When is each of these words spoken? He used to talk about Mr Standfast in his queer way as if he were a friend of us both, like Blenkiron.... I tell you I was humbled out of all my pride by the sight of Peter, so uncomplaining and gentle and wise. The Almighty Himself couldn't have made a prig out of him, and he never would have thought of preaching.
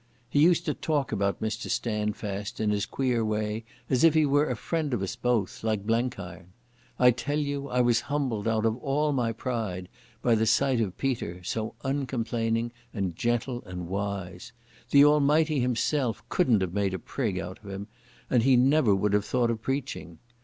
He 0.31 0.39
used 0.39 0.65
to 0.65 0.73
talk 0.73 1.11
about 1.11 1.43
Mr 1.43 1.69
Standfast 1.69 2.59
in 2.59 2.71
his 2.71 2.87
queer 2.87 3.23
way 3.23 3.65
as 3.87 4.03
if 4.03 4.15
he 4.15 4.25
were 4.25 4.49
a 4.49 4.55
friend 4.55 4.95
of 4.95 5.03
us 5.03 5.15
both, 5.15 5.63
like 5.63 5.85
Blenkiron.... 5.85 6.47
I 6.97 7.11
tell 7.11 7.37
you 7.37 7.69
I 7.69 7.81
was 7.81 8.01
humbled 8.09 8.47
out 8.47 8.65
of 8.65 8.75
all 8.77 9.11
my 9.11 9.31
pride 9.31 9.87
by 10.23 10.33
the 10.33 10.47
sight 10.47 10.81
of 10.81 10.97
Peter, 10.97 11.43
so 11.43 11.75
uncomplaining 11.83 12.71
and 12.95 13.15
gentle 13.15 13.61
and 13.67 13.87
wise. 13.89 14.53
The 14.89 15.05
Almighty 15.05 15.59
Himself 15.59 16.27
couldn't 16.29 16.61
have 16.61 16.73
made 16.73 16.95
a 16.95 16.97
prig 16.97 17.37
out 17.37 17.59
of 17.63 17.69
him, 17.69 17.85
and 18.27 18.41
he 18.41 18.55
never 18.57 18.95
would 18.95 19.13
have 19.13 19.25
thought 19.25 19.51
of 19.51 19.61
preaching. 19.61 20.17